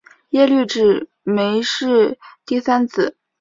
[0.29, 3.15] 耶律只没是第三子。